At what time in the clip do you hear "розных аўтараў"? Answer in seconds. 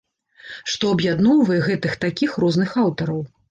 2.47-3.25